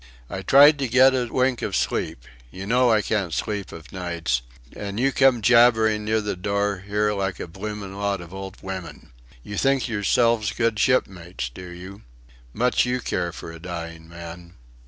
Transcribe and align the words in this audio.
"I 0.31 0.41
tried 0.41 0.79
to 0.79 0.87
get 0.87 1.13
a 1.13 1.27
wink 1.31 1.61
of 1.61 1.75
sleep. 1.75 2.23
You 2.49 2.65
know 2.65 2.89
I 2.89 3.03
can't 3.03 3.35
sleep 3.35 3.71
o' 3.71 3.83
nights. 3.91 4.41
And 4.75 4.99
you 4.99 5.11
come 5.11 5.43
jabbering 5.43 6.03
near 6.03 6.21
the 6.21 6.35
door 6.35 6.79
here 6.87 7.13
like 7.13 7.39
a 7.39 7.45
blooming 7.45 7.93
lot 7.93 8.19
of 8.19 8.33
old 8.33 8.57
women.... 8.63 9.11
You 9.43 9.57
think 9.59 9.87
yourselves 9.87 10.53
good 10.53 10.79
shipmates. 10.79 11.51
Do 11.53 11.69
you?... 11.69 12.01
Much 12.51 12.83
you 12.83 12.99
care 12.99 13.31
for 13.31 13.51
a 13.51 13.59
dying 13.59 14.09
man!" 14.09 14.55